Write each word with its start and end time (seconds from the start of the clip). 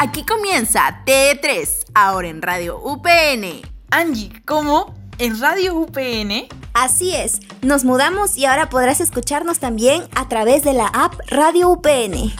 Aquí 0.00 0.24
comienza 0.24 1.02
T3, 1.04 1.86
ahora 1.92 2.28
en 2.28 2.40
Radio 2.40 2.78
UPN. 2.78 3.68
Angie, 3.90 4.30
¿cómo? 4.44 4.94
¿En 5.18 5.40
Radio 5.40 5.74
UPN? 5.74 6.46
Así 6.72 7.16
es, 7.16 7.40
nos 7.62 7.82
mudamos 7.82 8.36
y 8.36 8.46
ahora 8.46 8.68
podrás 8.68 9.00
escucharnos 9.00 9.58
también 9.58 10.04
a 10.14 10.28
través 10.28 10.62
de 10.62 10.72
la 10.72 10.86
app 10.86 11.14
Radio 11.26 11.70
UPN. 11.70 12.32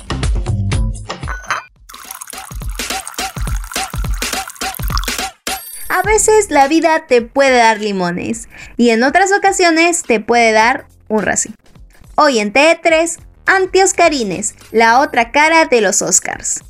A 5.89 6.03
veces 6.03 6.53
la 6.53 6.69
vida 6.69 7.09
te 7.09 7.23
puede 7.23 7.57
dar 7.57 7.81
limones 7.81 8.49
y 8.77 8.91
en 8.91 9.03
otras 9.03 9.33
ocasiones 9.37 10.05
te 10.05 10.21
puede 10.21 10.53
dar 10.53 10.87
un 11.09 11.23
racimo. 11.23 11.57
Hoy 12.15 12.39
en 12.39 12.53
T3, 12.53 13.19
Anti-Oscarines, 13.47 14.55
la 14.71 15.01
otra 15.01 15.33
cara 15.33 15.65
de 15.65 15.81
los 15.81 16.03
Oscars. 16.03 16.63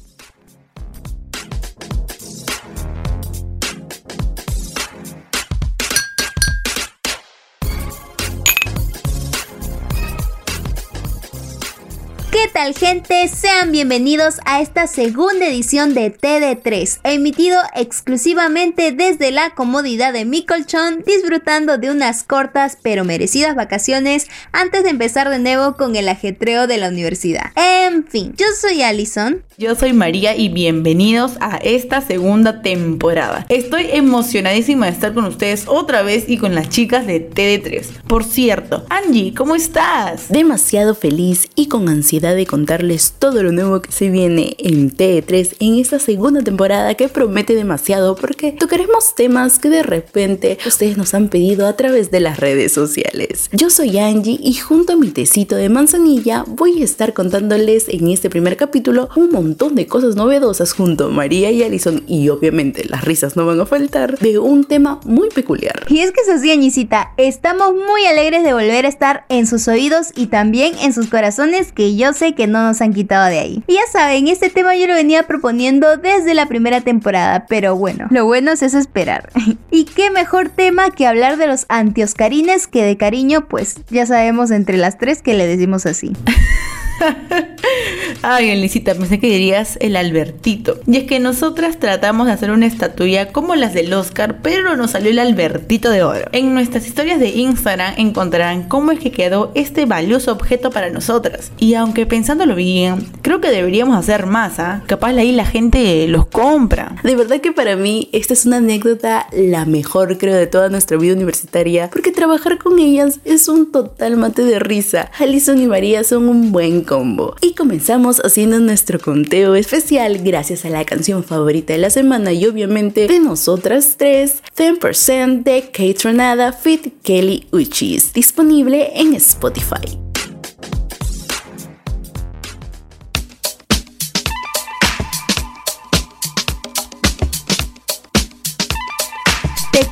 ¿Qué 12.40 12.48
tal 12.52 12.72
gente? 12.72 13.26
Sean 13.26 13.72
bienvenidos 13.72 14.36
a 14.44 14.60
esta 14.60 14.86
segunda 14.86 15.48
edición 15.48 15.92
de 15.92 16.16
TD3, 16.16 17.00
emitido 17.02 17.58
exclusivamente 17.74 18.92
desde 18.92 19.32
la 19.32 19.56
comodidad 19.56 20.12
de 20.12 20.24
mi 20.24 20.46
colchón, 20.46 21.02
disfrutando 21.04 21.78
de 21.78 21.90
unas 21.90 22.22
cortas 22.22 22.78
pero 22.80 23.04
merecidas 23.04 23.56
vacaciones 23.56 24.28
antes 24.52 24.84
de 24.84 24.90
empezar 24.90 25.30
de 25.30 25.40
nuevo 25.40 25.76
con 25.76 25.96
el 25.96 26.08
ajetreo 26.08 26.68
de 26.68 26.76
la 26.76 26.90
universidad. 26.90 27.50
En 27.56 28.06
fin, 28.06 28.32
yo 28.36 28.46
soy 28.60 28.82
Alison. 28.82 29.42
Yo 29.56 29.74
soy 29.74 29.92
María 29.92 30.36
y 30.36 30.48
bienvenidos 30.48 31.32
a 31.40 31.56
esta 31.56 32.00
segunda 32.00 32.62
temporada. 32.62 33.46
Estoy 33.48 33.88
emocionadísima 33.90 34.86
de 34.86 34.92
estar 34.92 35.12
con 35.12 35.24
ustedes 35.24 35.64
otra 35.66 36.02
vez 36.02 36.28
y 36.28 36.38
con 36.38 36.54
las 36.54 36.68
chicas 36.68 37.04
de 37.04 37.28
TD3. 37.28 38.02
Por 38.06 38.22
cierto, 38.22 38.86
Angie, 38.88 39.34
¿cómo 39.34 39.56
estás? 39.56 40.28
Demasiado 40.28 40.94
feliz 40.94 41.48
y 41.56 41.66
con 41.66 41.88
ansiedad 41.88 42.28
de 42.38 42.46
contarles 42.46 43.14
todo 43.18 43.42
lo 43.42 43.52
nuevo 43.52 43.82
que 43.82 43.92
se 43.92 44.08
viene 44.08 44.56
en 44.58 44.96
T3 44.96 45.56
en 45.58 45.74
esta 45.78 45.98
segunda 45.98 46.42
temporada 46.42 46.94
que 46.94 47.08
promete 47.08 47.54
demasiado 47.54 48.16
porque 48.16 48.52
tocaremos 48.52 49.14
temas 49.14 49.58
que 49.58 49.68
de 49.68 49.82
repente 49.82 50.56
ustedes 50.66 50.96
nos 50.96 51.14
han 51.14 51.28
pedido 51.28 51.66
a 51.66 51.74
través 51.74 52.10
de 52.10 52.20
las 52.20 52.38
redes 52.38 52.72
sociales. 52.72 53.50
Yo 53.52 53.70
soy 53.70 53.98
Angie 53.98 54.38
y 54.40 54.54
junto 54.54 54.94
a 54.94 54.96
mi 54.96 55.08
tecito 55.08 55.56
de 55.56 55.68
manzanilla 55.68 56.44
voy 56.46 56.80
a 56.80 56.84
estar 56.84 57.12
contándoles 57.12 57.88
en 57.88 58.08
este 58.08 58.30
primer 58.30 58.56
capítulo 58.56 59.08
un 59.16 59.30
montón 59.30 59.74
de 59.74 59.86
cosas 59.86 60.14
novedosas 60.14 60.72
junto 60.72 61.06
a 61.06 61.10
María 61.10 61.50
y 61.50 61.62
Alison 61.62 62.04
y 62.06 62.28
obviamente 62.28 62.84
las 62.84 63.04
risas 63.04 63.36
no 63.36 63.44
van 63.46 63.60
a 63.60 63.66
faltar 63.66 64.18
de 64.18 64.38
un 64.38 64.64
tema 64.64 65.00
muy 65.04 65.28
peculiar. 65.28 65.84
Y 65.88 66.00
es 66.00 66.12
que 66.12 66.20
es 66.20 66.28
así, 66.28 66.50
Añicita, 66.50 67.12
estamos 67.16 67.74
muy 67.74 68.06
alegres 68.06 68.44
de 68.44 68.52
volver 68.52 68.86
a 68.86 68.88
estar 68.88 69.24
en 69.28 69.46
sus 69.46 69.66
oídos 69.66 70.08
y 70.14 70.26
también 70.26 70.74
en 70.80 70.92
sus 70.92 71.08
corazones 71.08 71.72
que 71.72 71.96
yo 71.96 72.12
sé 72.18 72.34
que 72.34 72.46
no 72.46 72.62
nos 72.62 72.80
han 72.80 72.92
quitado 72.92 73.28
de 73.28 73.38
ahí. 73.38 73.64
Y 73.66 73.74
ya 73.74 73.86
saben, 73.90 74.28
este 74.28 74.50
tema 74.50 74.76
yo 74.76 74.86
lo 74.86 74.94
venía 74.94 75.22
proponiendo 75.26 75.96
desde 75.96 76.34
la 76.34 76.46
primera 76.46 76.80
temporada, 76.80 77.46
pero 77.48 77.76
bueno, 77.76 78.06
lo 78.10 78.26
bueno 78.26 78.52
es 78.52 78.62
esperar. 78.62 79.30
y 79.70 79.84
qué 79.84 80.10
mejor 80.10 80.50
tema 80.50 80.90
que 80.90 81.06
hablar 81.06 81.36
de 81.36 81.46
los 81.46 81.64
antioscarines 81.68 82.66
que 82.66 82.84
de 82.84 82.96
cariño, 82.96 83.48
pues 83.48 83.76
ya 83.90 84.04
sabemos 84.06 84.50
entre 84.50 84.76
las 84.76 84.98
tres 84.98 85.22
que 85.22 85.34
le 85.34 85.46
decimos 85.46 85.86
así. 85.86 86.12
Ay, 88.22 88.50
Elisita, 88.50 88.94
pensé 88.94 89.20
que 89.20 89.28
dirías 89.28 89.78
el 89.80 89.96
Albertito. 89.96 90.80
Y 90.86 90.96
es 90.96 91.04
que 91.04 91.20
nosotras 91.20 91.78
tratamos 91.78 92.26
de 92.26 92.32
hacer 92.32 92.50
una 92.50 92.66
estatua 92.66 93.26
como 93.32 93.54
las 93.54 93.74
del 93.74 93.92
Oscar, 93.92 94.38
pero 94.42 94.76
nos 94.76 94.92
salió 94.92 95.10
el 95.10 95.18
Albertito 95.18 95.90
de 95.90 96.02
oro. 96.02 96.26
En 96.32 96.54
nuestras 96.54 96.86
historias 96.86 97.20
de 97.20 97.28
Instagram 97.28 97.94
encontrarán 97.96 98.64
cómo 98.64 98.92
es 98.92 98.98
que 98.98 99.12
quedó 99.12 99.52
este 99.54 99.86
valioso 99.86 100.32
objeto 100.32 100.70
para 100.70 100.90
nosotras. 100.90 101.52
Y 101.58 101.74
aunque 101.74 102.06
pensándolo 102.06 102.54
bien, 102.54 103.06
creo 103.22 103.40
que 103.40 103.50
deberíamos 103.50 103.96
hacer 103.96 104.26
más, 104.26 104.58
¿ah? 104.58 104.82
Capaz 104.86 105.10
ahí 105.10 105.32
la 105.32 105.46
gente 105.46 106.06
los 106.08 106.26
compra. 106.26 106.96
De 107.02 107.16
verdad 107.16 107.40
que 107.40 107.52
para 107.52 107.76
mí 107.76 108.08
esta 108.12 108.34
es 108.34 108.46
una 108.46 108.56
anécdota 108.56 109.26
la 109.32 109.64
mejor, 109.64 110.18
creo, 110.18 110.34
de 110.34 110.46
toda 110.46 110.68
nuestra 110.68 110.96
vida 110.96 111.14
universitaria, 111.14 111.90
porque 111.90 112.12
trabajar 112.12 112.58
con 112.58 112.78
ellas 112.78 113.20
es 113.24 113.48
un 113.48 113.70
total 113.70 114.16
mate 114.16 114.44
de 114.44 114.58
risa. 114.58 115.10
Alison 115.18 115.58
y 115.60 115.66
María 115.66 116.04
son 116.04 116.28
un 116.28 116.52
buen 116.52 116.82
combo. 116.88 117.36
Y 117.42 117.54
comenzamos 117.54 118.20
haciendo 118.24 118.58
nuestro 118.58 118.98
conteo 118.98 119.54
especial 119.54 120.18
gracias 120.18 120.64
a 120.64 120.70
la 120.70 120.84
canción 120.84 121.22
favorita 121.22 121.74
de 121.74 121.78
la 121.78 121.90
semana 121.90 122.32
y 122.32 122.46
obviamente 122.46 123.06
de 123.06 123.20
nosotras 123.20 123.96
tres, 123.98 124.42
10% 124.56 125.42
de 125.42 125.62
Kate 125.70 125.94
Tronada 125.94 126.52
Fit 126.52 126.94
Kelly 127.02 127.46
Uchis, 127.52 128.12
disponible 128.14 128.90
en 128.94 129.14
Spotify. 129.14 130.07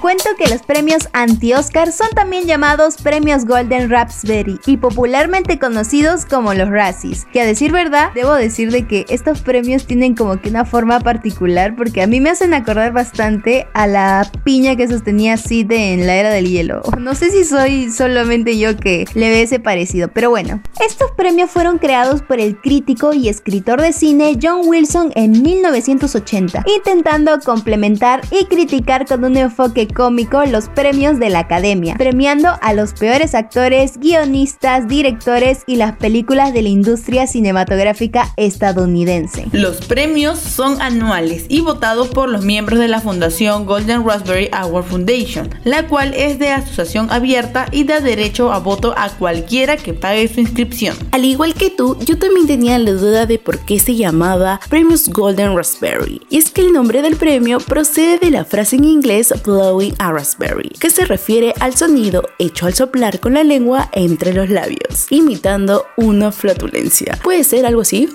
Cuento 0.07 0.29
que 0.39 0.47
los 0.47 0.63
premios 0.63 1.09
anti-Oscar 1.15 1.91
son 1.91 2.07
también 2.15 2.45
llamados 2.45 2.95
premios 3.03 3.45
Golden 3.45 3.91
Raspberry 3.91 4.61
y 4.65 4.77
popularmente 4.77 5.59
conocidos 5.59 6.25
como 6.25 6.55
los 6.55 6.69
Razzies. 6.69 7.25
Que 7.33 7.41
a 7.41 7.45
decir 7.45 7.73
verdad, 7.73 8.13
debo 8.15 8.33
decir 8.35 8.71
de 8.71 8.87
que 8.87 9.05
estos 9.09 9.41
premios 9.41 9.85
tienen 9.85 10.15
como 10.15 10.41
que 10.41 10.49
una 10.49 10.65
forma 10.65 11.01
particular 11.01 11.75
porque 11.75 12.03
a 12.03 12.07
mí 12.07 12.21
me 12.21 12.31
hacen 12.31 12.55
acordar 12.55 12.93
bastante 12.93 13.67
a 13.75 13.89
la 13.89 14.31
piña 14.45 14.77
que 14.77 14.87
sostenía 14.87 15.37
Sid 15.39 15.73
en 15.73 16.07
la 16.07 16.15
era 16.15 16.31
del 16.31 16.47
hielo. 16.47 16.83
No 17.01 17.17
sé 17.17 17.33
si 17.33 17.45
soy 17.45 17.91
solamente 17.91 18.57
yo 18.61 18.77
que 18.77 19.07
le 19.15 19.29
ve 19.29 19.43
ese 19.43 19.59
parecido, 19.59 20.07
pero 20.07 20.31
bueno. 20.31 20.63
Estos 20.79 21.11
premios 21.17 21.51
fueron 21.51 21.79
creados 21.79 22.23
por 22.23 22.39
el 22.39 22.61
crítico 22.61 23.13
y 23.13 23.29
escritor 23.29 23.83
de 23.83 23.93
cine 23.93 24.39
John 24.41 24.61
Wilson 24.67 25.11
en 25.17 25.43
1980, 25.43 26.65
intentando 26.77 27.41
complementar 27.41 28.21
y 28.31 28.45
criticar 28.45 29.05
con 29.05 29.25
un 29.25 29.37
enfoque 29.37 29.89
cómico 29.97 30.45
los 30.45 30.69
premios 30.69 31.19
de 31.19 31.31
la 31.31 31.41
Academia, 31.41 31.95
premiando 31.97 32.51
a 32.61 32.75
los 32.75 32.93
peores 32.93 33.35
actores, 33.35 33.99
guionistas, 33.99 34.87
directores 34.87 35.63
y 35.67 35.77
las 35.77 35.97
películas 35.97 36.53
de 36.53 36.61
la 36.63 36.69
industria 36.69 37.27
cinematográfica 37.27 38.33
estadounidense. 38.37 39.47
Los 39.53 39.79
premios 39.87 40.39
son 40.39 40.81
anuales 40.83 41.47
y 41.49 41.63
votados 41.63 42.09
por 42.09 42.29
los 42.29 42.45
miembros 42.45 42.79
de 42.79 42.89
la 42.89 43.01
Fundación 43.01 43.65
Golden 43.65 44.07
Raspberry 44.07 44.51
Award 44.53 44.85
Foundation, 44.85 45.49
la 45.65 45.89
cual 45.89 46.13
es 46.15 46.39
de 46.39 46.51
asociación 46.51 47.11
abierta 47.11 47.67
y 47.73 47.85
da 47.85 48.01
derecho 48.01 48.53
a 48.53 48.59
voto 48.59 48.93
a 48.99 49.09
cualquiera 49.09 49.79
que 49.79 49.95
pague 49.95 50.29
su 50.29 50.41
inscripción. 50.41 50.95
Al 51.13 51.25
igual 51.25 51.55
que 51.55 51.71
tú, 51.71 51.97
yo 52.05 52.19
también 52.19 52.47
tenía 52.47 52.79
la 52.79 52.93
duda 52.93 53.25
de 53.25 53.39
por 53.39 53.61
qué 53.61 53.79
se 53.79 53.97
llamaba 53.97 54.61
Premios 54.69 55.09
Golden 55.09 55.57
Raspberry. 55.57 56.21
Y 56.29 56.37
es 56.37 56.51
que 56.51 56.61
el 56.61 56.73
nombre 56.73 57.01
del 57.01 57.17
premio 57.17 57.59
procede 57.61 58.19
de 58.19 58.31
la 58.31 58.45
frase 58.45 58.77
en 58.77 58.85
inglés 58.85 59.33
blowing 59.43 59.86
a 59.99 60.13
raspberry, 60.13 60.71
que 60.81 60.91
se 60.91 61.05
refiere 61.05 61.55
al 61.61 61.75
sonido 61.75 62.29
hecho 62.39 62.67
al 62.67 62.75
soplar 62.75 63.21
con 63.21 63.35
la 63.35 63.45
lengua 63.45 63.89
entre 63.93 64.33
los 64.33 64.51
labios, 64.51 65.07
imitando 65.11 65.87
una 65.97 66.33
flatulencia. 66.33 67.19
¿Puede 67.23 67.45
ser 67.45 67.67
algo 67.67 67.83
así? 67.83 68.09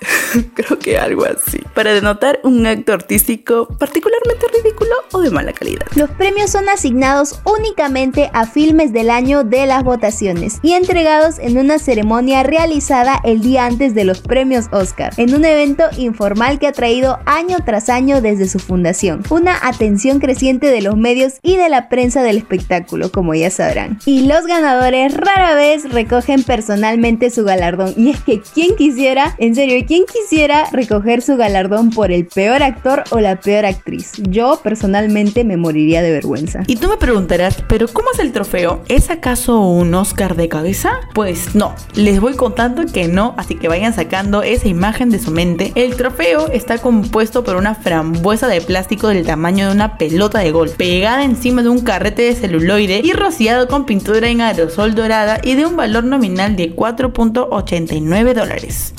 Creo 0.54 0.78
que 0.78 0.98
algo 0.98 1.24
así. 1.24 1.60
Para 1.74 1.92
denotar 1.92 2.40
un 2.44 2.66
acto 2.66 2.92
artístico 2.92 3.68
particularmente 3.78 4.46
ridículo 4.62 4.90
o 5.12 5.20
de 5.20 5.30
mala 5.30 5.52
calidad. 5.52 5.86
Los 5.94 6.10
premios 6.10 6.50
son 6.50 6.68
asignados 6.68 7.40
únicamente 7.44 8.30
a 8.32 8.46
filmes 8.46 8.92
del 8.92 9.10
año 9.10 9.44
de 9.44 9.66
las 9.66 9.84
votaciones 9.84 10.58
y 10.62 10.72
entregados 10.72 11.38
en 11.38 11.58
una 11.58 11.78
ceremonia 11.78 12.42
realizada 12.42 13.20
el 13.24 13.40
día 13.40 13.66
antes 13.66 13.94
de 13.94 14.04
los 14.04 14.20
premios 14.20 14.66
Oscar, 14.72 15.12
en 15.16 15.34
un 15.34 15.44
evento 15.44 15.84
informal 15.96 16.58
que 16.58 16.66
ha 16.66 16.72
traído 16.72 17.18
año 17.26 17.58
tras 17.64 17.88
año 17.88 18.20
desde 18.20 18.48
su 18.48 18.58
fundación. 18.58 19.22
Una 19.30 19.56
atención 19.62 20.20
creciente 20.20 20.68
de 20.68 20.82
los 20.82 20.96
medios 20.96 21.34
y 21.42 21.56
de 21.56 21.68
la 21.68 21.88
prensa 21.88 22.22
del 22.22 22.38
espectáculo, 22.38 23.10
como 23.10 23.34
ya 23.34 23.50
sabrán. 23.50 23.98
Y 24.04 24.26
los 24.26 24.46
ganadores 24.46 25.14
rara 25.14 25.54
vez 25.54 25.90
recogen 25.90 26.42
personalmente 26.42 27.30
su 27.30 27.44
galardón. 27.44 27.94
Y 28.08 28.10
es 28.10 28.20
que 28.22 28.40
quien 28.40 28.76
quisiera, 28.76 29.34
en 29.38 29.54
serio, 29.54 29.84
quien 29.88 30.04
quisiera 30.04 30.68
recoger 30.70 31.22
su 31.22 31.38
galardón 31.38 31.88
por 31.88 32.12
el 32.12 32.26
peor 32.26 32.62
actor 32.62 33.04
o 33.10 33.20
la 33.20 33.40
peor 33.40 33.64
actriz. 33.64 34.12
Yo 34.28 34.60
personalmente 34.62 35.44
me 35.44 35.56
moriría 35.56 36.02
de 36.02 36.12
vergüenza. 36.12 36.62
Y 36.66 36.76
tú 36.76 36.88
me 36.88 36.98
preguntarás, 36.98 37.64
¿pero 37.66 37.88
cómo 37.88 38.10
es 38.12 38.18
el 38.18 38.32
trofeo? 38.32 38.82
¿Es 38.88 39.08
acaso 39.08 39.60
un 39.60 39.94
Oscar 39.94 40.36
de 40.36 40.48
cabeza? 40.48 41.00
Pues 41.14 41.54
no, 41.54 41.74
les 41.94 42.20
voy 42.20 42.34
contando 42.34 42.84
que 42.84 43.08
no, 43.08 43.34
así 43.38 43.54
que 43.54 43.68
vayan 43.68 43.94
sacando 43.94 44.42
esa 44.42 44.68
imagen 44.68 45.08
de 45.08 45.18
su 45.18 45.30
mente. 45.30 45.72
El 45.74 45.96
trofeo 45.96 46.48
está 46.48 46.76
compuesto 46.76 47.42
por 47.42 47.56
una 47.56 47.74
frambuesa 47.74 48.46
de 48.46 48.60
plástico 48.60 49.08
del 49.08 49.24
tamaño 49.24 49.68
de 49.68 49.72
una 49.72 49.96
pelota 49.96 50.40
de 50.40 50.52
golf, 50.52 50.76
pegada 50.76 51.24
encima 51.24 51.62
de 51.62 51.70
un 51.70 51.80
carrete 51.80 52.22
de 52.22 52.34
celuloide 52.34 53.00
y 53.02 53.14
rociado 53.14 53.68
con 53.68 53.86
pintura 53.86 54.28
en 54.28 54.42
aerosol 54.42 54.94
dorada 54.94 55.40
y 55.42 55.54
de 55.54 55.64
un 55.64 55.76
valor 55.76 56.04
nominal 56.04 56.56
de 56.56 56.76
4.89 56.76 58.34
dólares. 58.34 58.92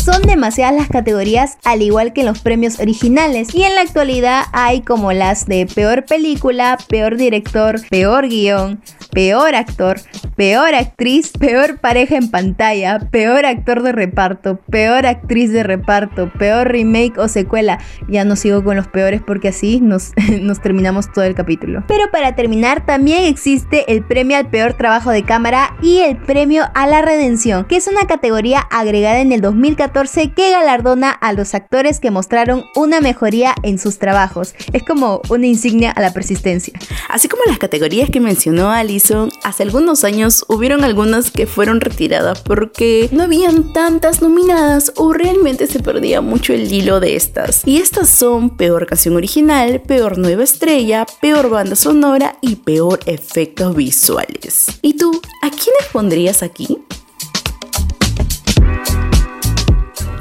Son 0.00 0.22
demasiadas 0.22 0.74
las 0.74 0.88
categorías 0.88 1.58
al 1.62 1.82
igual 1.82 2.14
que 2.14 2.22
en 2.22 2.26
los 2.28 2.40
premios 2.40 2.80
originales 2.80 3.54
y 3.54 3.64
en 3.64 3.74
la 3.74 3.82
actualidad 3.82 4.44
hay 4.52 4.80
como 4.80 5.12
las 5.12 5.44
de 5.44 5.66
peor 5.66 6.06
película, 6.06 6.78
peor 6.88 7.18
director, 7.18 7.78
peor 7.90 8.26
guion, 8.26 8.80
peor 9.12 9.54
actor, 9.54 10.00
peor 10.36 10.74
actriz, 10.74 11.32
peor 11.38 11.80
pareja 11.80 12.16
en 12.16 12.30
pantalla, 12.30 12.98
peor 13.10 13.44
actor 13.44 13.82
de 13.82 13.92
reparto, 13.92 14.58
peor 14.70 15.04
actriz 15.04 15.52
de 15.52 15.64
reparto, 15.64 16.32
peor 16.32 16.68
remake 16.68 17.18
o 17.18 17.28
secuela. 17.28 17.78
Ya 18.08 18.24
no 18.24 18.36
sigo 18.36 18.64
con 18.64 18.76
los 18.76 18.88
peores 18.88 19.20
porque 19.20 19.48
así 19.48 19.82
nos, 19.82 20.12
nos 20.40 20.62
terminamos 20.62 21.12
todo 21.12 21.26
el 21.26 21.34
capítulo. 21.34 21.84
Pero 21.88 22.10
para 22.10 22.34
terminar, 22.34 22.86
también 22.86 23.24
existe 23.24 23.92
el 23.92 24.02
premio 24.02 24.38
al 24.38 24.48
peor 24.48 24.72
trabajo 24.72 25.10
de 25.10 25.24
cámara 25.24 25.76
y 25.82 25.98
el 25.98 26.16
premio 26.16 26.64
a 26.74 26.86
la 26.86 27.02
redención, 27.02 27.66
que 27.66 27.76
es 27.76 27.86
una 27.86 28.06
categoría 28.06 28.60
agregada 28.60 29.20
en 29.20 29.32
el 29.32 29.42
2014 29.42 29.89
que 29.92 30.50
galardona 30.50 31.10
a 31.10 31.32
los 31.32 31.54
actores 31.54 32.00
que 32.00 32.10
mostraron 32.10 32.64
una 32.74 33.00
mejoría 33.00 33.54
en 33.62 33.78
sus 33.78 33.98
trabajos. 33.98 34.54
Es 34.72 34.82
como 34.82 35.20
una 35.28 35.46
insignia 35.46 35.90
a 35.90 36.00
la 36.00 36.12
persistencia. 36.12 36.78
Así 37.08 37.28
como 37.28 37.42
las 37.46 37.58
categorías 37.58 38.08
que 38.10 38.20
mencionó 38.20 38.70
Alison, 38.70 39.30
hace 39.42 39.62
algunos 39.62 40.04
años 40.04 40.44
hubieron 40.48 40.84
algunas 40.84 41.30
que 41.30 41.46
fueron 41.46 41.80
retiradas 41.80 42.40
porque 42.42 43.08
no 43.12 43.24
habían 43.24 43.72
tantas 43.72 44.22
nominadas 44.22 44.92
o 44.96 45.12
realmente 45.12 45.66
se 45.66 45.80
perdía 45.80 46.20
mucho 46.20 46.52
el 46.52 46.72
hilo 46.72 47.00
de 47.00 47.16
estas. 47.16 47.62
Y 47.66 47.78
estas 47.78 48.08
son 48.08 48.56
peor 48.56 48.86
canción 48.86 49.16
original, 49.16 49.82
peor 49.82 50.18
nueva 50.18 50.44
estrella, 50.44 51.06
peor 51.20 51.50
banda 51.50 51.76
sonora 51.76 52.36
y 52.40 52.56
peor 52.56 53.00
efectos 53.06 53.74
visuales. 53.76 54.66
¿Y 54.82 54.94
tú, 54.94 55.20
a 55.42 55.50
quiénes 55.50 55.86
pondrías 55.92 56.42
aquí? 56.42 56.78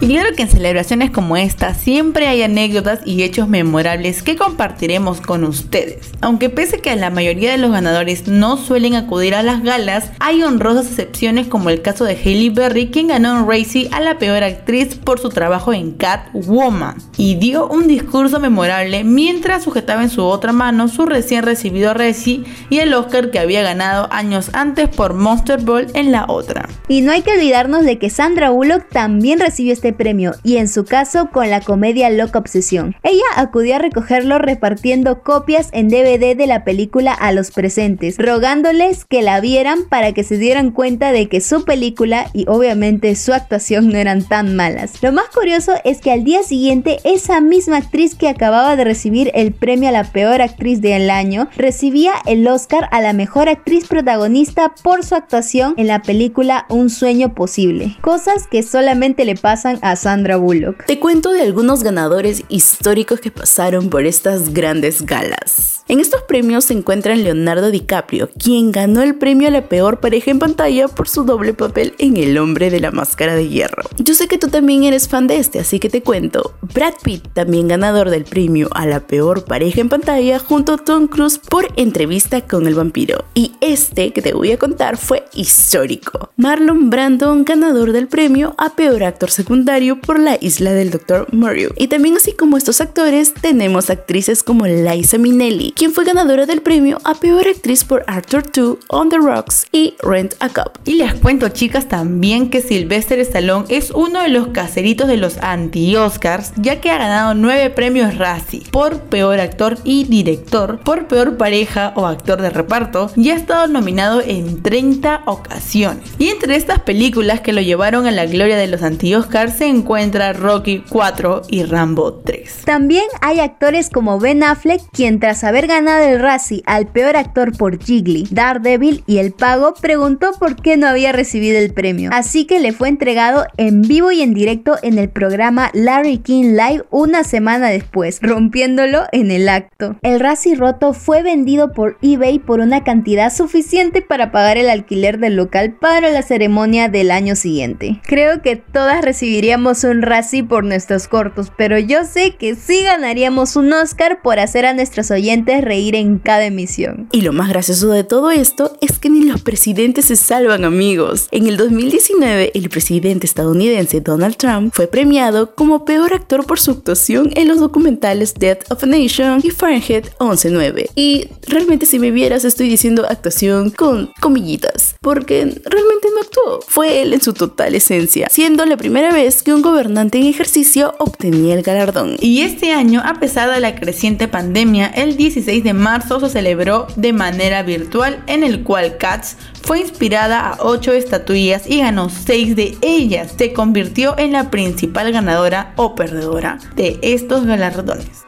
Y 0.02 0.08
claro 0.08 0.34
que 0.34 0.44
en 0.44 0.50
celebraciones 0.50 1.12
como 1.12 1.36
esta 1.36 1.74
siempre 1.74 2.28
hay 2.28 2.42
anécdotas 2.42 3.02
y 3.04 3.24
hechos 3.24 3.50
memorables 3.50 4.24
que 4.24 4.38
compartiremos 4.38 5.20
con 5.20 5.44
ustedes. 5.44 6.12
Aunque 6.22 6.50
pese 6.50 6.80
que 6.80 6.96
la 6.96 7.10
mayoría 7.10 7.52
de 7.52 7.58
los 7.58 7.72
ganadores 7.72 8.30
no 8.30 8.56
suelen 8.56 8.96
acudir 8.96 9.36
a 9.36 9.44
las 9.44 9.62
galas, 9.62 10.12
hay 10.20 10.42
honrosas 10.42 10.88
excepciones 10.88 11.48
como 11.48 11.70
el 11.70 11.82
caso 11.82 12.06
de 12.06 12.14
Hailey 12.14 12.50
Berry, 12.50 12.92
quien 12.92 13.08
ganó 13.08 13.44
un 13.44 13.50
Racy 13.50 13.90
a 13.92 14.00
la 14.00 14.18
peor 14.18 14.42
actriz 14.44 14.96
por 14.96 15.20
su 15.20 15.30
trabajo 15.30 15.74
en 15.74 15.92
Catwoman 15.92 16.96
y 17.18 17.36
dio 17.36 17.68
un 17.68 17.88
discurso 17.88 18.40
memorable 18.40 19.04
mientras 19.04 19.64
sujetaba 19.64 20.02
en 20.02 20.10
su 20.10 20.24
otra 20.24 20.54
mano 20.54 20.88
su 20.88 21.08
recién 21.08 21.44
recibido 21.44 21.94
Razzie 21.94 22.46
y 22.70 22.80
el 22.80 22.94
Oscar 22.94 23.32
que 23.32 23.40
había 23.40 23.64
ganado 23.64 24.08
años 24.12 24.50
antes 24.54 24.88
por 24.88 25.14
Monster 25.14 25.60
Ball 25.60 25.88
en 25.94 26.14
la 26.14 26.24
otra. 26.30 26.70
Y 26.88 27.02
no 27.02 27.12
hay 27.12 27.22
que 27.22 27.34
olvidarnos 27.34 27.84
de 27.84 28.00
que 28.00 28.10
Sandra 28.10 28.52
Bullock 28.52 28.88
también 28.90 29.40
recibió 29.40 29.74
este 29.74 29.89
premio 29.94 30.34
y 30.44 30.58
en 30.58 30.68
su 30.68 30.86
caso 30.86 31.30
con 31.32 31.50
la 31.50 31.62
comedia 31.62 32.10
Loca 32.10 32.40
Obsesión. 32.40 32.96
Ella 33.04 33.24
acudió 33.36 33.76
a 33.76 33.80
recogerlo 33.80 34.40
repartiendo 34.40 35.22
copias 35.22 35.70
en 35.72 35.90
DVD 35.90 36.36
de 36.36 36.48
la 36.48 36.64
película 36.64 37.14
a 37.14 37.32
los 37.32 37.52
presentes, 37.52 38.18
rogándoles 38.18 39.06
que 39.06 39.22
la 39.22 39.40
vieran 39.40 39.80
para 39.90 40.14
que 40.14 40.24
se 40.24 40.38
dieran 40.38 40.72
cuenta 40.72 41.12
de 41.12 41.28
que 41.28 41.42
su 41.42 41.66
película 41.66 42.28
y 42.34 42.46
obviamente 42.48 43.16
su 43.16 43.34
actuación 43.34 43.90
no 43.90 43.98
eran 43.98 44.24
tan 44.24 44.56
malas. 44.56 45.02
Lo 45.02 45.12
más 45.12 45.30
curioso 45.30 45.74
es 45.84 46.00
que 46.02 46.12
al 46.12 46.24
día 46.24 46.44
siguiente 46.44 47.00
esa 47.04 47.42
misma 47.42 47.78
actriz 47.78 48.16
que 48.16 48.30
acababa 48.30 48.76
de 48.76 48.84
recibir 48.84 49.32
el 49.34 49.54
premio 49.54 49.90
a 49.90 49.94
la 49.94 50.04
peor 50.04 50.42
actriz 50.42 50.82
del 50.82 51.10
año 51.10 51.50
recibía 51.56 52.14
el 52.26 52.48
Oscar 52.48 52.88
a 52.92 53.02
la 53.02 53.14
mejor 53.14 53.50
actriz 53.50 53.88
protagonista 53.88 54.74
por 54.84 55.04
su 55.04 55.16
actuación 55.16 55.74
en 55.78 55.88
la 55.88 56.02
película 56.02 56.66
Un 56.70 56.90
sueño 56.90 57.34
posible. 57.34 57.98
Cosas 58.02 58.48
que 58.48 58.64
solamente 58.64 59.26
le 59.26 59.36
pasan 59.36 59.79
a 59.82 59.96
Sandra 59.96 60.38
Bullock. 60.38 60.86
Te 60.86 61.00
cuento 61.00 61.32
de 61.32 61.42
algunos 61.42 61.84
ganadores 61.84 62.44
históricos 62.50 63.20
que 63.20 63.32
pasaron 63.32 63.90
por 63.90 64.06
estas 64.06 64.54
grandes 64.54 65.06
galas. 65.06 65.79
En 65.90 66.00
estos 66.00 66.22
premios 66.22 66.66
se 66.66 66.76
encuentran 66.76 67.24
Leonardo 67.24 67.72
DiCaprio, 67.72 68.30
quien 68.38 68.72
ganó 68.72 69.02
el 69.02 69.16
premio 69.16 69.48
a 69.48 69.52
la 69.52 69.68
peor 69.68 70.00
pareja 70.00 70.30
en 70.30 70.38
pantalla 70.38 70.88
por 70.88 71.10
su 71.10 71.24
doble 71.24 71.56
papel 71.56 71.96
en 71.98 72.16
El 72.16 72.38
hombre 72.38 72.70
de 72.70 72.80
la 72.80 72.92
máscara 72.92 73.34
de 73.34 73.50
hierro. 73.50 73.82
Yo 73.98 74.14
sé 74.14 74.28
que 74.28 74.38
tú 74.38 74.50
también 74.50 74.84
eres 74.84 75.08
fan 75.08 75.26
de 75.26 75.38
este, 75.38 75.58
así 75.58 75.80
que 75.80 75.90
te 75.90 76.04
cuento. 76.04 76.54
Brad 76.76 76.94
Pitt, 77.04 77.30
también 77.34 77.68
ganador 77.68 78.12
del 78.12 78.24
premio 78.24 78.70
a 78.76 78.86
la 78.86 79.00
peor 79.00 79.46
pareja 79.46 79.82
en 79.82 79.90
pantalla 79.90 80.38
junto 80.38 80.74
a 80.74 80.78
Tom 80.78 81.08
Cruise 81.08 81.40
por 81.40 81.68
entrevista 81.76 82.42
con 82.42 82.68
el 82.68 82.76
vampiro. 82.76 83.26
Y 83.34 83.54
este 83.60 84.14
que 84.14 84.22
te 84.22 84.36
voy 84.36 84.52
a 84.52 84.60
contar 84.60 84.96
fue 84.96 85.26
histórico. 85.34 86.30
Marlon 86.38 86.92
Brandon, 86.92 87.44
ganador 87.44 87.94
del 87.94 88.08
premio 88.08 88.54
a 88.60 88.76
peor 88.76 89.04
actor 89.04 89.32
secundario 89.32 90.00
por 90.00 90.20
la 90.20 90.38
isla 90.40 90.72
del 90.72 90.92
Dr. 90.92 91.34
Mario. 91.34 91.72
Y 91.78 91.88
también 91.88 92.18
así 92.18 92.34
como 92.34 92.58
estos 92.58 92.80
actores, 92.80 93.34
tenemos 93.34 93.90
actrices 93.90 94.44
como 94.44 94.68
Liza 94.68 95.18
Minnelli, 95.18 95.74
quien 95.80 95.94
fue 95.94 96.04
ganadora 96.04 96.46
del 96.46 96.62
premio 96.62 96.98
a 97.06 97.16
Peor 97.16 97.48
Actriz 97.48 97.86
por 97.86 98.04
Arthur 98.06 98.44
2, 98.52 98.80
On 98.90 99.08
the 99.08 99.18
Rocks 99.18 99.66
y 99.72 99.94
Rent 100.02 100.34
a 100.42 100.50
Cup. 100.50 100.78
Y 100.84 100.96
les 100.96 101.14
cuento 101.14 101.48
chicas 101.48 101.88
también 101.88 102.50
que 102.50 102.62
Sylvester 102.62 103.18
Stallone 103.20 103.64
es 103.70 103.92
uno 103.92 104.22
de 104.22 104.28
los 104.28 104.50
caseritos 104.50 105.08
de 105.08 105.16
los 105.16 105.38
anti-Oscars, 105.38 106.52
ya 106.58 106.82
que 106.82 106.92
ha 106.92 106.98
ganado 106.98 107.34
9 107.34 107.70
premios 107.70 108.18
Razzie 108.18 108.64
por 108.74 109.00
Peor 109.04 109.40
Actor 109.40 109.78
y 109.86 110.04
Director, 110.04 110.82
por 110.84 111.08
Peor 111.08 111.38
Pareja 111.38 111.94
o 111.96 112.08
Actor 112.08 112.42
de 112.42 112.50
Reparto, 112.50 113.10
y 113.16 113.30
ha 113.30 113.36
estado 113.36 113.68
nominado 113.68 114.20
en 114.20 114.62
30 114.62 115.22
ocasiones. 115.28 116.04
Y 116.18 116.28
entre 116.28 116.58
estas 116.58 116.80
películas 116.80 117.40
que 117.40 117.54
lo 117.54 117.62
llevaron 117.62 118.06
a 118.06 118.12
la 118.12 118.26
gloria 118.26 118.58
de 118.58 118.68
los 118.68 118.84
anti-Oscars 118.84 119.56
se 119.60 119.68
encuentra 119.68 120.34
Rocky 120.34 120.84
4 120.90 121.44
y 121.48 121.64
Rambo 121.64 122.16
3. 122.16 122.64
También 122.66 123.06
hay 123.22 123.40
actores 123.40 123.90
como 123.90 124.20
Ben 124.20 124.44
Affleck, 124.44 124.82
quien 124.92 125.22
tras 125.22 125.46
haber 125.46 125.69
ganado 125.70 126.04
el 126.04 126.20
Razzie 126.20 126.64
al 126.66 126.88
peor 126.88 127.16
actor 127.16 127.56
por 127.58 127.82
Jiggly, 127.82 128.28
Daredevil 128.32 129.04
y 129.08 129.20
El 129.20 129.32
Pago, 129.32 129.74
preguntó 129.80 130.32
por 130.38 130.62
qué 130.62 130.76
no 130.76 130.88
había 130.88 131.14
recibido 131.14 131.58
el 131.58 131.74
premio. 131.74 132.10
Así 132.12 132.46
que 132.46 132.60
le 132.60 132.74
fue 132.74 132.90
entregado 132.90 133.46
en 133.56 133.84
vivo 133.84 134.12
y 134.12 134.22
en 134.22 134.34
directo 134.34 134.76
en 134.82 134.98
el 134.98 135.10
programa 135.10 135.70
Larry 135.74 136.18
King 136.18 136.58
Live 136.58 136.84
una 136.90 137.24
semana 137.24 137.70
después, 137.70 138.20
rompiéndolo 138.22 139.04
en 139.12 139.32
el 139.32 139.48
acto. 139.48 139.96
El 140.02 140.20
Razzie 140.20 140.56
roto 140.56 140.94
fue 140.94 141.24
vendido 141.24 141.72
por 141.72 141.98
eBay 142.02 142.40
por 142.40 142.60
una 142.60 142.84
cantidad 142.84 143.34
suficiente 143.34 144.02
para 144.02 144.32
pagar 144.32 144.58
el 144.58 144.70
alquiler 144.70 145.20
del 145.20 145.36
local 145.36 145.78
para 145.80 146.10
la 146.10 146.24
ceremonia 146.24 146.90
del 146.90 147.12
año 147.12 147.36
siguiente. 147.36 148.02
Creo 148.04 148.42
que 148.42 148.56
todas 148.56 149.06
recibiríamos 149.06 149.84
un 149.84 150.02
Razzie 150.02 150.44
por 150.44 150.64
nuestros 150.64 151.08
cortos, 151.08 151.52
pero 151.56 151.78
yo 151.78 152.04
sé 152.04 152.36
que 152.36 152.56
sí 152.56 152.84
ganaríamos 152.84 153.56
un 153.56 153.72
Oscar 153.72 154.22
por 154.22 154.40
hacer 154.40 154.66
a 154.66 154.74
nuestros 154.74 155.12
oyentes 155.12 155.59
reír 155.62 155.96
en 155.96 156.20
cada 156.20 156.46
emisión. 156.46 157.08
Y 157.12 157.22
lo 157.22 157.34
más 157.34 157.50
gracioso 157.50 157.90
de 157.90 158.04
todo 158.04 158.32
esto 158.32 158.78
es 158.82 159.00
que 159.00 159.10
ni 159.10 159.24
los 159.24 159.42
presidentes 159.42 160.06
se 160.06 160.16
salvan 160.16 160.66
amigos. 160.66 161.28
En 161.32 161.48
el 161.48 161.58
2019, 161.58 162.52
el 162.54 162.70
presidente 162.70 163.26
estadounidense 163.26 164.02
Donald 164.02 164.36
Trump 164.36 164.74
fue 164.74 164.88
premiado 164.88 165.56
como 165.56 165.86
peor 165.86 166.14
actor 166.14 166.46
por 166.46 166.60
su 166.60 166.72
actuación 166.72 167.32
en 167.36 167.48
los 167.48 167.60
documentales 167.60 168.34
Death 168.34 168.72
of 168.72 168.84
a 168.84 168.88
Nation 168.88 169.42
y 169.44 169.52
Fahrenheit 169.52 170.10
11.9. 170.20 170.90
Y 170.96 171.28
realmente 171.48 171.86
si 171.86 172.00
me 172.00 172.12
vieras 172.12 172.46
estoy 172.46 172.70
diciendo 172.70 173.06
actuación 173.10 173.72
con 173.72 174.12
comillitas, 174.20 174.96
porque 175.02 175.44
realmente 175.44 176.08
no 176.14 176.22
actuó. 176.22 176.60
Fue 176.68 177.02
él 177.02 177.14
en 177.14 177.22
su 177.22 177.34
total 177.34 177.76
esencia, 177.76 178.28
siendo 178.30 178.66
la 178.66 178.78
primera 178.78 179.12
vez 179.12 179.44
que 179.44 179.54
un 179.54 179.62
gobernante 179.62 180.18
en 180.18 180.26
ejercicio 180.26 180.96
obtenía 181.00 181.56
el 181.56 181.64
galardón. 181.64 182.16
Y 182.20 182.42
este 182.42 182.72
año, 182.72 183.02
a 183.04 183.20
pesar 183.20 183.52
de 183.52 183.60
la 183.60 183.76
creciente 183.76 184.28
pandemia, 184.28 184.88
el 184.88 185.18
16 185.40 185.64
de 185.64 185.74
marzo 185.74 186.20
se 186.20 186.30
celebró 186.30 186.88
de 186.98 187.14
manera 187.14 187.64
virtual 187.64 188.22
en 188.28 188.44
el 188.44 188.64
cual 188.64 188.98
Cats 188.98 189.38
fue 189.62 189.80
inspirada 189.80 190.50
a 190.50 190.58
8 190.60 190.92
estatuillas 190.92 191.66
y 191.66 191.80
ganó 191.80 192.10
6 192.10 192.58
de 192.58 192.78
ellas. 192.82 193.36
Se 193.38 193.54
convirtió 193.54 194.18
en 194.18 194.34
la 194.34 194.52
principal 194.52 195.14
ganadora 195.14 195.72
o 195.78 195.96
perdedora 195.96 196.60
de 196.76 197.00
estos 197.02 197.46
galardones. 197.46 198.26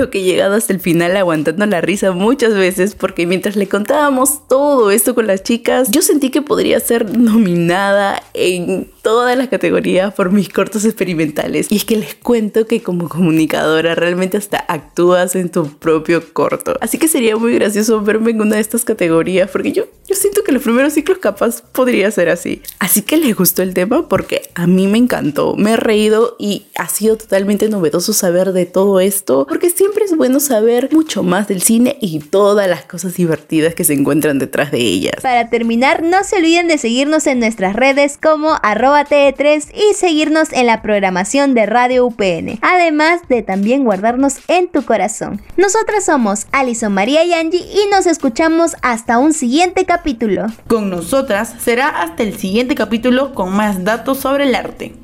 Creo 0.00 0.10
que 0.10 0.20
he 0.20 0.22
llegado 0.22 0.54
hasta 0.54 0.72
el 0.72 0.80
final 0.80 1.14
aguantando 1.14 1.66
la 1.66 1.82
risa 1.82 2.12
muchas 2.12 2.54
veces 2.54 2.94
porque 2.94 3.26
mientras 3.26 3.54
le 3.54 3.68
contábamos 3.68 4.48
todo 4.48 4.90
esto 4.90 5.14
con 5.14 5.26
las 5.26 5.42
chicas, 5.42 5.90
yo 5.90 6.00
sentí 6.00 6.30
que 6.30 6.40
podría 6.40 6.80
ser 6.80 7.18
nominada 7.18 8.22
en 8.32 8.90
todas 9.02 9.36
las 9.36 9.48
categorías 9.48 10.14
por 10.14 10.32
mis 10.32 10.48
cortos 10.48 10.84
experimentales. 10.84 11.66
Y 11.70 11.76
es 11.76 11.84
que 11.84 11.96
les 11.96 12.14
cuento 12.14 12.66
que 12.66 12.82
como 12.82 13.08
comunicadora 13.08 13.94
realmente 13.94 14.36
hasta 14.36 14.58
actúas 14.58 15.34
en 15.36 15.50
tu 15.50 15.68
propio 15.68 16.32
corto. 16.32 16.76
Así 16.80 16.96
que 16.96 17.08
sería 17.08 17.36
muy 17.36 17.54
gracioso 17.54 18.00
verme 18.00 18.30
en 18.30 18.40
una 18.40 18.56
de 18.56 18.62
estas 18.62 18.84
categorías 18.86 19.50
porque 19.50 19.72
yo, 19.72 19.84
yo 20.06 20.14
siento 20.16 20.42
que 20.44 20.52
los 20.52 20.62
primeros 20.62 20.94
ciclos 20.94 21.18
capaz 21.18 21.60
podría 21.60 22.10
ser 22.10 22.30
así. 22.30 22.62
Así 22.78 23.02
que 23.02 23.18
les 23.18 23.36
gustó 23.36 23.62
el 23.62 23.74
tema 23.74 24.08
porque 24.08 24.50
a 24.54 24.66
mí 24.66 24.86
me 24.86 24.96
encantó, 24.96 25.56
me 25.56 25.72
he 25.72 25.76
reído 25.76 26.36
y 26.38 26.66
ha 26.76 26.88
sido 26.88 27.16
totalmente 27.16 27.68
novedoso 27.68 28.14
saber 28.14 28.52
de 28.52 28.64
todo 28.64 29.00
esto 29.00 29.46
porque 29.46 29.68
siempre 29.70 29.89
siempre 29.90 30.04
es 30.04 30.16
bueno 30.16 30.38
saber 30.38 30.88
mucho 30.92 31.24
más 31.24 31.48
del 31.48 31.62
cine 31.62 31.96
y 32.00 32.20
todas 32.20 32.68
las 32.68 32.84
cosas 32.84 33.14
divertidas 33.14 33.74
que 33.74 33.82
se 33.82 33.92
encuentran 33.92 34.38
detrás 34.38 34.70
de 34.70 34.78
ellas. 34.78 35.16
Para 35.20 35.50
terminar, 35.50 36.04
no 36.04 36.22
se 36.22 36.36
olviden 36.36 36.68
de 36.68 36.78
seguirnos 36.78 37.26
en 37.26 37.40
nuestras 37.40 37.74
redes 37.74 38.16
como 38.16 38.56
arroba 38.62 39.04
TE3 39.04 39.74
y 39.74 39.94
seguirnos 39.94 40.52
en 40.52 40.66
la 40.66 40.80
programación 40.80 41.54
de 41.54 41.66
Radio 41.66 42.06
UPN, 42.06 42.60
además 42.62 43.22
de 43.28 43.42
también 43.42 43.82
guardarnos 43.82 44.36
en 44.46 44.68
tu 44.68 44.84
corazón. 44.84 45.42
Nosotras 45.56 46.04
somos 46.04 46.46
Alison 46.52 46.92
María 46.92 47.24
y 47.24 47.32
Angie 47.32 47.58
y 47.58 47.90
nos 47.90 48.06
escuchamos 48.06 48.76
hasta 48.82 49.18
un 49.18 49.32
siguiente 49.32 49.86
capítulo. 49.86 50.46
Con 50.68 50.88
nosotras 50.88 51.52
será 51.58 51.88
hasta 51.88 52.22
el 52.22 52.38
siguiente 52.38 52.76
capítulo 52.76 53.34
con 53.34 53.52
más 53.52 53.82
datos 53.82 54.20
sobre 54.20 54.44
el 54.44 54.54
arte. 54.54 54.94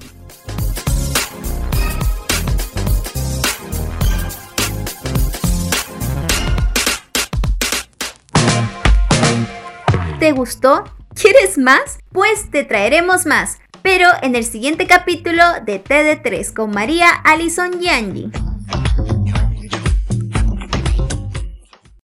¿Te 10.26 10.33
gustó? 10.33 10.83
¿Quieres 11.14 11.56
más? 11.56 12.00
Pues 12.11 12.50
te 12.50 12.64
traeremos 12.64 13.26
más, 13.26 13.59
pero 13.83 14.09
en 14.23 14.35
el 14.35 14.45
siguiente 14.45 14.88
capítulo 14.88 15.45
de 15.64 15.80
TD3 15.80 16.52
con 16.52 16.73
María, 16.73 17.11
Alison 17.23 17.80
y. 17.80 18.33